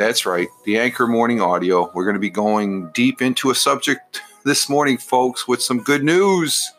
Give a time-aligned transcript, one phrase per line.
[0.00, 0.48] That's right.
[0.64, 1.90] The Anchor Morning Audio.
[1.92, 6.02] We're going to be going deep into a subject this morning, folks, with some good
[6.02, 6.72] news.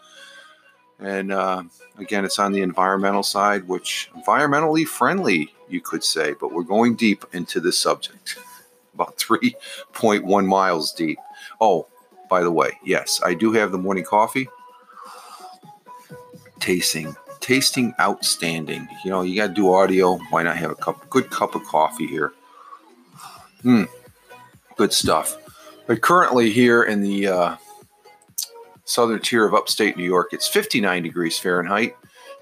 [0.98, 1.62] And uh,
[2.00, 6.96] again, it's on the environmental side, which environmentally friendly, you could say, but we're going
[6.96, 8.38] deep into this subject,
[8.96, 11.20] about 3.1 miles deep.
[11.62, 11.86] Oh,
[12.28, 14.50] by the way, yes, I do have the morning coffee.
[16.60, 18.88] Tasting, tasting outstanding.
[19.06, 20.18] You know, you got to do audio.
[20.32, 22.34] Why not have a cup, good cup of coffee here?
[23.64, 23.84] Hmm,
[24.76, 25.38] good stuff.
[25.88, 27.56] But currently here in the uh,
[28.86, 31.96] southern tier of upstate New York, it's 59 degrees Fahrenheit.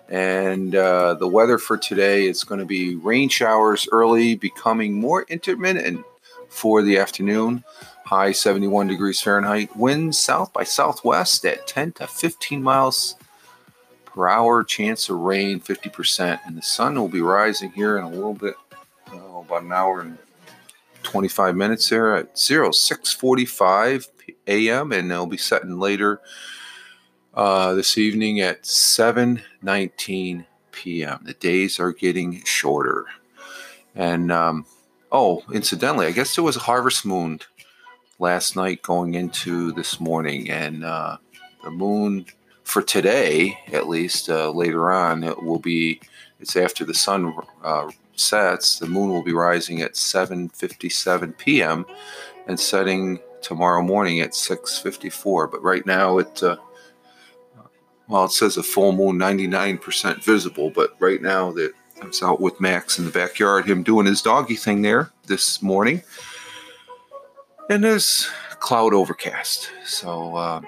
[0.08, 5.23] And uh, the weather for today is going to be rain showers early, becoming more
[5.23, 6.03] intermittent
[6.50, 7.64] for the afternoon.
[8.06, 9.76] High 71 degrees Fahrenheit.
[9.76, 13.16] Winds south by southwest at 10 to 15 miles
[14.06, 14.64] per hour.
[14.64, 16.39] Chance of rain 50%.
[16.45, 18.56] And the sun will be rising here in a little bit,
[19.11, 20.17] oh, about an hour and
[21.03, 24.08] 25 minutes there at 0645
[24.47, 24.92] a.m.
[24.92, 26.22] And they'll be setting later
[27.33, 31.20] uh, this evening at 7:19 p.m.
[31.23, 33.05] The days are getting shorter,
[33.95, 34.65] and um,
[35.11, 37.39] oh, incidentally, I guess there was a harvest moon
[38.17, 41.17] last night going into this morning, and uh,
[41.64, 42.26] the moon
[42.64, 46.02] for today, at least uh, later on, it will be.
[46.42, 47.33] It's after the sun
[47.64, 48.80] uh, sets.
[48.80, 51.85] The moon will be rising at 7:57 p.m.
[52.47, 55.52] and setting tomorrow morning at 6:54.
[55.52, 56.57] But right now, it uh,
[58.07, 60.71] well, it says a full moon, 99% visible.
[60.71, 64.21] But right now, that I was out with Max in the backyard, him doing his
[64.21, 66.01] doggy thing there this morning,
[67.69, 69.69] and there's cloud overcast.
[69.86, 70.61] So uh,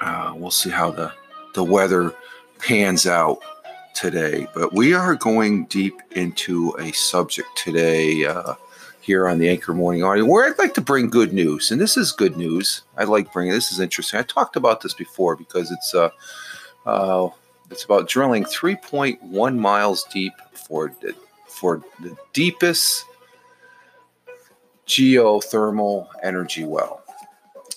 [0.00, 1.12] uh, we'll see how the
[1.54, 2.14] the weather
[2.58, 3.38] pans out
[3.94, 4.46] today.
[4.54, 8.24] But we are going deep into a subject today.
[8.24, 8.54] Uh,
[9.02, 11.96] here on the Anchor Morning Audio, where I'd like to bring good news, and this
[11.96, 12.82] is good news.
[12.96, 14.20] I like bringing this is interesting.
[14.20, 16.10] I talked about this before because it's uh,
[16.86, 17.28] uh
[17.70, 21.14] it's about drilling 3.1 miles deep for the,
[21.48, 23.04] for the deepest
[24.86, 27.02] geothermal energy well,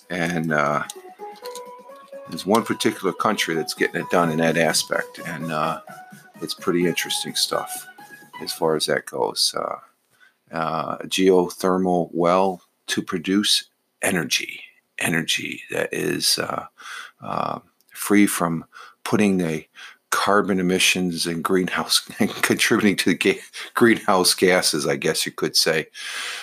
[0.10, 0.84] and uh,
[2.30, 5.82] there's one particular country that's getting it done in that aspect, and uh,
[6.42, 7.88] it's pretty interesting stuff
[8.42, 9.56] as far as that goes.
[9.58, 9.78] Uh,
[10.52, 13.66] uh, geothermal well to produce
[14.02, 14.62] energy,
[15.00, 16.66] energy that is uh,
[17.22, 17.60] uh,
[17.94, 18.66] free from
[19.04, 19.66] putting the
[20.12, 22.00] carbon emissions and greenhouse
[22.42, 23.42] contributing to the ga-
[23.74, 25.88] greenhouse gases, I guess you could say.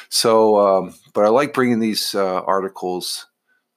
[0.08, 3.26] So, um, but I like bringing these uh, articles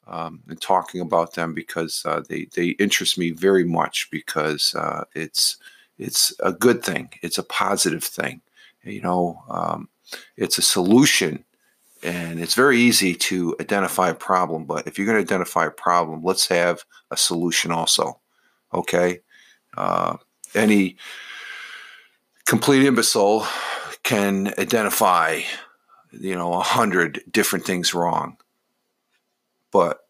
[0.07, 4.75] um, and talking about them because uh, they they interest me very much because
[5.13, 5.57] it's
[5.97, 7.09] it's a good thing.
[7.21, 8.41] It's a positive thing.
[8.83, 9.89] You know, um,
[10.37, 11.43] it's a solution
[12.03, 15.71] and it's very easy to identify a problem but if you're going to identify a
[15.71, 18.19] problem let's have a solution also
[18.73, 19.19] okay
[19.77, 20.15] uh,
[20.53, 20.95] any
[22.45, 23.47] complete imbecile
[24.03, 25.41] can identify
[26.11, 28.37] you know a hundred different things wrong
[29.71, 30.07] but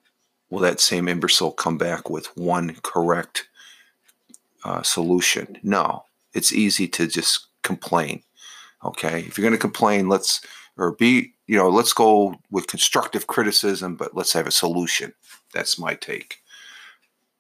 [0.50, 3.48] will that same imbecile come back with one correct
[4.66, 6.04] uh, solution no
[6.34, 8.22] it's easy to just complain
[8.86, 9.22] Okay.
[9.22, 10.42] If you're going to complain, let's,
[10.78, 15.14] or be, you know, let's go with constructive criticism, but let's have a solution.
[15.54, 16.38] That's my take.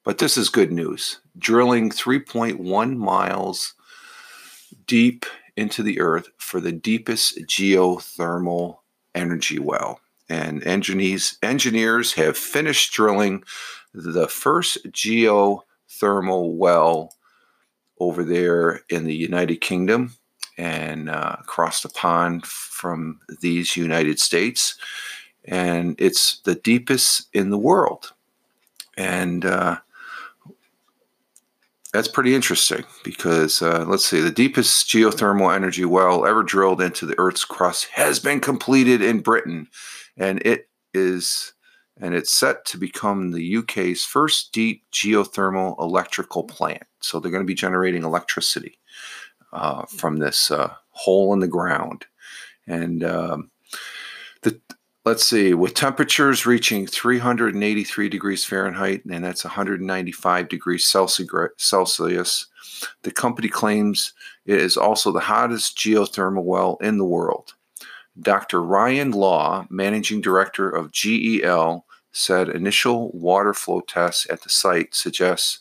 [0.03, 1.19] But this is good news.
[1.37, 3.73] Drilling 3.1 miles
[4.87, 5.25] deep
[5.55, 8.77] into the earth for the deepest geothermal
[9.13, 9.99] energy well.
[10.27, 13.43] And engineers, engineers have finished drilling
[13.93, 15.61] the first geothermal
[16.01, 17.13] well
[17.99, 20.15] over there in the United Kingdom
[20.57, 24.77] and uh, across the pond from these United States.
[25.45, 28.13] And it's the deepest in the world.
[28.97, 29.77] And uh,
[31.95, 37.05] that's pretty interesting because uh, let's see, the deepest geothermal energy well ever drilled into
[37.05, 39.67] the Earth's crust has been completed in Britain,
[40.17, 41.53] and it is
[42.01, 46.83] and it's set to become the UK's first deep geothermal electrical plant.
[46.99, 48.79] So they're going to be generating electricity
[49.53, 52.05] uh, from this uh, hole in the ground,
[52.67, 53.51] and um,
[54.41, 54.59] the
[55.05, 62.47] let's see, with temperatures reaching 383 degrees Fahrenheit, and that's 195 degrees Celsius,
[63.03, 64.13] the company claims
[64.45, 67.53] it is also the hottest geothermal well in the world.
[68.19, 68.63] Dr.
[68.63, 71.84] Ryan Law, managing director of GEL,
[72.15, 75.59] said initial water flow tests at the site suggests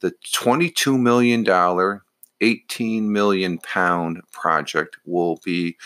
[0.00, 2.00] the $22 million,
[2.42, 5.76] 18 million pound project will be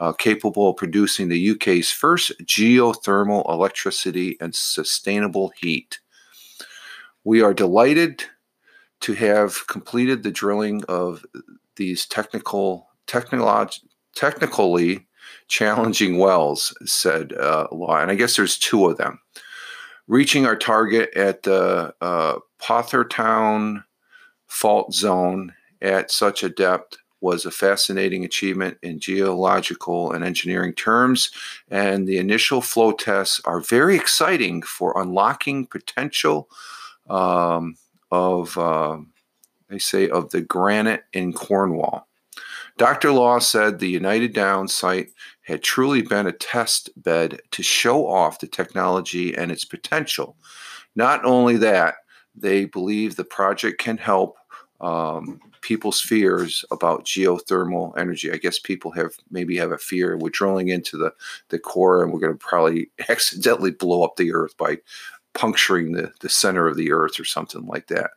[0.00, 6.00] uh, capable of producing the UK's first geothermal electricity and sustainable heat.
[7.24, 8.24] We are delighted
[9.00, 11.26] to have completed the drilling of
[11.76, 13.80] these technical, technolog-
[14.14, 15.06] technically
[15.48, 18.00] challenging wells, said uh, Law.
[18.00, 19.20] And I guess there's two of them.
[20.08, 23.84] Reaching our target at the uh, Pothertown
[24.46, 25.52] fault zone
[25.82, 31.30] at such a depth was a fascinating achievement in geological and engineering terms,
[31.70, 36.48] and the initial flow tests are very exciting for unlocking potential
[37.10, 37.76] um,
[38.10, 38.96] of, uh,
[39.68, 42.07] they say, of the granite in Cornwall.
[42.78, 43.10] Dr.
[43.10, 45.10] Law said the United Downs site
[45.42, 50.36] had truly been a test bed to show off the technology and its potential.
[50.94, 51.96] Not only that,
[52.36, 54.36] they believe the project can help
[54.80, 58.30] um, people's fears about geothermal energy.
[58.30, 61.12] I guess people have maybe have a fear we're drilling into the,
[61.48, 64.78] the core and we're going to probably accidentally blow up the earth by
[65.34, 68.10] puncturing the, the center of the earth or something like that.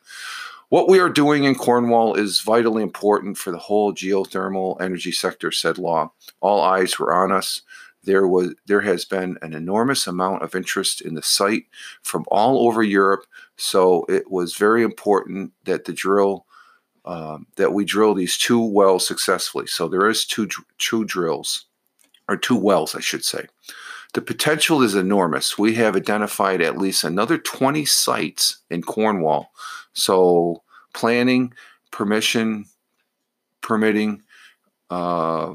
[0.71, 5.51] What we are doing in Cornwall is vitally important for the whole geothermal energy sector,
[5.51, 6.13] said Law.
[6.39, 7.61] All eyes were on us.
[8.05, 11.65] There was there has been an enormous amount of interest in the site
[12.03, 13.25] from all over Europe,
[13.57, 16.45] so it was very important that the drill
[17.03, 19.67] um, that we drill these two wells successfully.
[19.67, 20.47] So there is two
[20.77, 21.65] two drills,
[22.29, 23.47] or two wells, I should say.
[24.13, 25.57] The potential is enormous.
[25.57, 29.51] We have identified at least another 20 sites in Cornwall.
[29.93, 30.63] So
[30.93, 31.53] planning,
[31.91, 32.65] permission,
[33.61, 34.23] permitting,
[34.89, 35.53] uh,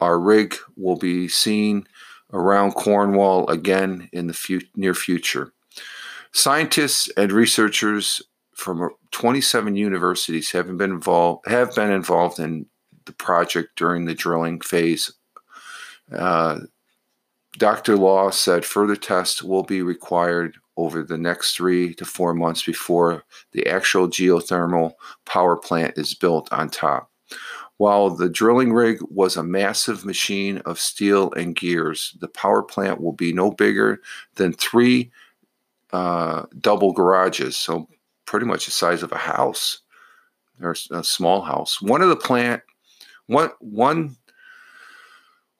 [0.00, 1.86] our rig will be seen
[2.32, 5.52] around Cornwall again in the fu- near future.
[6.32, 8.22] Scientists and researchers
[8.54, 12.66] from 27 universities have been involved have been involved in
[13.06, 15.12] the project during the drilling phase.
[16.14, 16.60] Uh,
[17.58, 17.96] Dr.
[17.96, 23.24] Law said further tests will be required over the next three to four months before
[23.52, 24.92] the actual geothermal
[25.26, 27.10] power plant is built on top.
[27.76, 33.00] While the drilling rig was a massive machine of steel and gears, the power plant
[33.00, 34.00] will be no bigger
[34.34, 35.10] than three
[35.92, 37.88] uh, double garages, so
[38.26, 39.80] pretty much the size of a house
[40.60, 41.80] or a small house.
[41.80, 42.62] One of the plant,
[43.26, 44.16] one one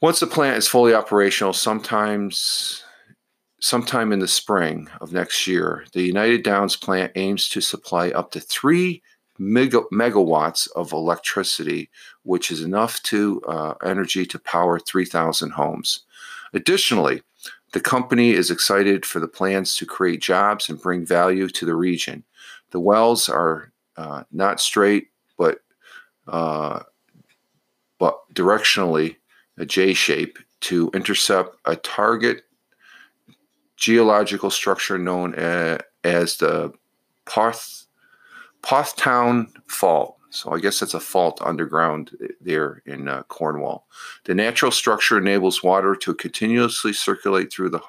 [0.01, 2.85] once the plant is fully operational, sometimes
[3.61, 8.31] sometime in the spring of next year, the United Downs plant aims to supply up
[8.31, 9.03] to three
[9.39, 11.91] megawatts of electricity,
[12.23, 16.01] which is enough to uh, energy to power 3,000 homes.
[16.53, 17.23] Additionally,
[17.73, 21.75] the company is excited for the plans to create jobs and bring value to the
[21.75, 22.25] region.
[22.71, 25.61] The wells are uh, not straight, but
[26.27, 26.81] uh,
[27.99, 29.17] but directionally
[29.61, 32.43] a J shape to intercept a target
[33.77, 36.73] geological structure known as, the
[37.27, 37.87] Parth
[38.63, 40.17] Pothertown Fault.
[40.31, 43.87] So I guess that's a fault underground there in uh, Cornwall.
[44.25, 47.81] The natural structure enables water to continuously circulate through the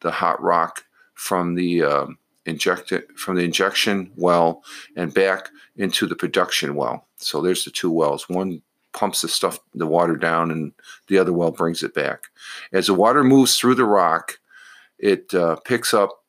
[0.00, 4.62] the hot rock from the um, inject from the injection well
[4.96, 7.06] and back into the production well.
[7.16, 8.28] So there's the two wells.
[8.28, 10.72] One pumps the stuff, the water down, and
[11.08, 12.24] the other well brings it back.
[12.72, 14.38] As the water moves through the rock,
[14.98, 16.22] it uh, picks up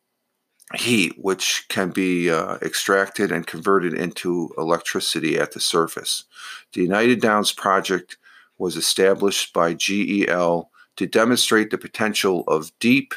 [0.75, 6.23] heat, which can be uh, extracted and converted into electricity at the surface.
[6.73, 8.17] The United Downs project
[8.57, 13.13] was established by GEL to demonstrate the potential of deep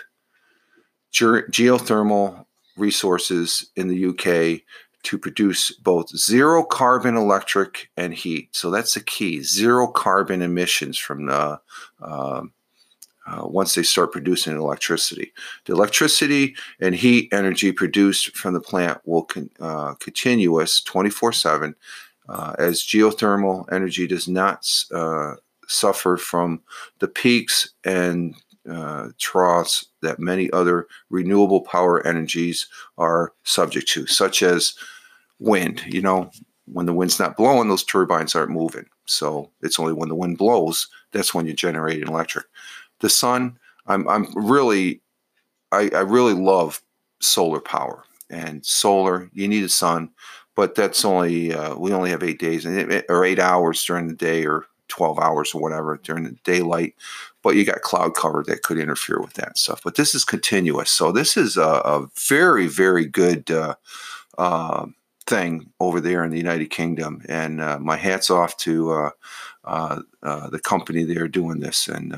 [1.13, 4.63] ge- geothermal resources in the UK
[5.07, 8.49] to produce both zero carbon electric and heat.
[8.55, 11.61] So that's the key zero carbon emissions from the,
[12.03, 12.43] uh,
[13.29, 15.33] uh, once they start producing electricity.
[15.65, 21.75] The electricity and heat energy produced from the plant will con- uh, continuous 24 7
[22.29, 25.35] uh, as geothermal energy does not uh,
[25.69, 26.63] suffer from
[26.99, 28.35] the peaks and
[28.69, 32.67] uh, troughs that many other renewable power energies
[32.99, 34.75] are subject to, such as
[35.39, 35.83] wind.
[35.87, 36.31] You know,
[36.67, 38.87] when the wind's not blowing, those turbines aren't moving.
[39.07, 42.47] So it's only when the wind blows that's when you generate an electric.
[43.01, 45.01] The sun, I'm, I'm really,
[45.73, 46.83] I, I really love
[47.21, 49.31] solar power and solar.
[49.33, 50.11] You need a sun,
[50.55, 54.45] but that's only uh, we only have eight days or eight hours during the day
[54.45, 56.95] or 12 hours or whatever during the daylight
[57.43, 60.93] but you got cloud cover that could interfere with that stuff but this is continuous
[60.93, 63.75] so this is a, a very very good uh,
[64.39, 64.87] uh,
[65.27, 69.11] thing over there in the united kingdom and uh, my hat's off to uh,
[69.65, 72.15] uh, uh, the company there doing this and,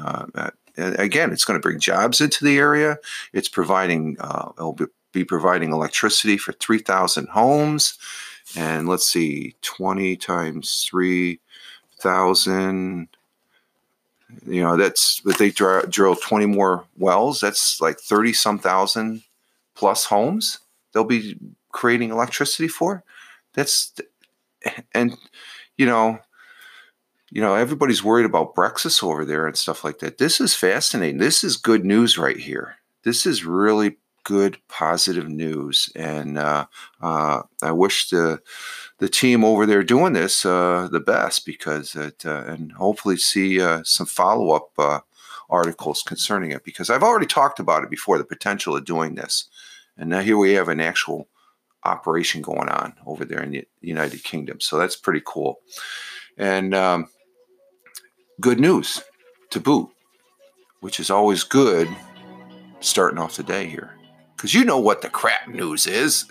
[0.76, 2.98] and again it's going to bring jobs into the area
[3.32, 4.12] it's providing
[4.56, 4.76] it'll
[5.12, 7.98] be, providing electricity for 3000 homes
[8.56, 11.40] and let's see 20 times 3
[12.00, 13.08] thousand.
[14.46, 19.22] You know, that's if they drill twenty more wells, that's like thirty some thousand
[19.74, 20.58] plus homes
[20.92, 21.36] they'll be
[21.72, 23.04] creating electricity for.
[23.54, 23.92] That's
[24.94, 25.16] and
[25.76, 26.18] you know,
[27.30, 30.18] you know, everybody's worried about Brexit over there and stuff like that.
[30.18, 31.18] This is fascinating.
[31.18, 32.76] This is good news right here.
[33.04, 33.96] This is really
[34.28, 35.90] good, positive news.
[35.96, 36.66] And uh,
[37.00, 38.40] uh, I wish the
[38.98, 43.60] the team over there doing this uh, the best because it, uh, and hopefully see
[43.60, 45.00] uh, some follow up uh,
[45.48, 49.48] articles concerning it because I've already talked about it before the potential of doing this,
[49.96, 51.28] and now here we have an actual
[51.88, 54.60] operation going on over there in the United Kingdom.
[54.60, 55.60] So that's pretty cool,
[56.36, 57.08] and um,
[58.40, 59.02] good news
[59.50, 59.88] to boot,
[60.80, 61.88] which is always good
[62.80, 63.98] starting off the day here
[64.36, 66.26] because you know what the crap news is.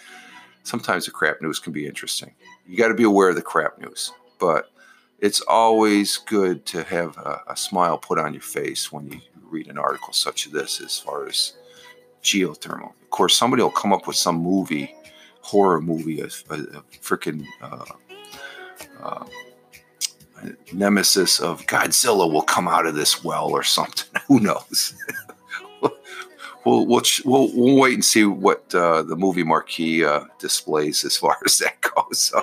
[0.62, 2.34] Sometimes the crap news can be interesting.
[2.66, 4.70] You got to be aware of the crap news, but
[5.18, 9.68] it's always good to have a, a, smile put on your face when you read
[9.68, 11.54] an article such as this, as far as
[12.22, 12.92] geothermal.
[13.02, 14.94] Of course, somebody will come up with some movie,
[15.40, 17.84] horror movie, a, a, a freaking uh,
[19.02, 19.24] uh,
[20.72, 24.20] nemesis of Godzilla will come out of this well or something.
[24.28, 24.94] Who knows?
[26.64, 31.36] we'll we'll, we'll, wait and see what uh, the movie marquee uh, displays as far
[31.44, 32.18] as that goes.
[32.18, 32.42] So,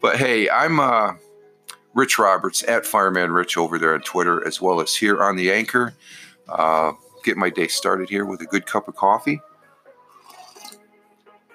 [0.00, 1.14] but hey, I'm uh,
[1.94, 5.52] Rich Roberts at Fireman Rich over there on Twitter, as well as here on the
[5.52, 5.94] Anchor.
[6.48, 9.40] Uh, get my day started here with a good cup of coffee.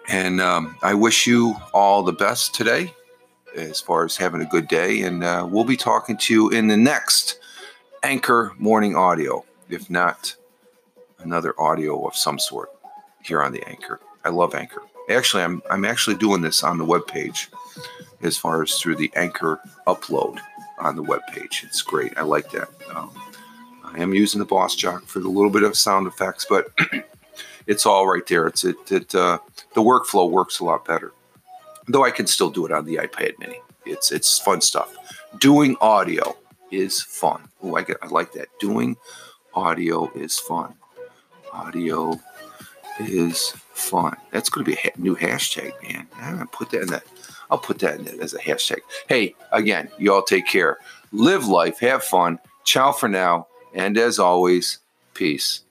[0.07, 2.93] And um, I wish you all the best today
[3.55, 5.01] as far as having a good day.
[5.01, 7.39] And uh, we'll be talking to you in the next
[8.03, 9.45] Anchor Morning Audio.
[9.69, 10.35] If not,
[11.19, 12.69] another audio of some sort
[13.23, 13.99] here on the Anchor.
[14.23, 14.83] I love Anchor.
[15.09, 17.49] Actually, I'm I'm actually doing this on the web page
[18.21, 20.39] as far as through the Anchor upload
[20.79, 21.63] on the web page.
[21.65, 22.17] It's great.
[22.17, 22.69] I like that.
[22.93, 23.11] Um,
[23.95, 26.67] I am using the Boss Jock for a little bit of sound effects, but
[27.67, 28.47] it's all right there.
[28.47, 29.39] It's it, it uh,
[29.73, 31.13] the workflow works a lot better.
[31.87, 33.61] Though I can still do it on the iPad Mini.
[33.85, 34.95] It's it's fun stuff.
[35.39, 36.35] Doing audio
[36.71, 37.47] is fun.
[37.61, 38.47] Oh, I get I like that.
[38.59, 38.97] Doing
[39.53, 40.75] audio is fun
[41.55, 42.19] audio
[42.99, 44.15] is fun.
[44.31, 46.07] That's going to be a ha- new hashtag, man.
[46.17, 47.03] I'm gonna put that in that.
[47.49, 48.79] I'll put that in as a hashtag.
[49.07, 50.77] Hey, again, you all take care.
[51.11, 52.39] Live life, have fun.
[52.63, 53.47] Ciao for now.
[53.75, 54.79] And as always,
[55.13, 55.64] peace.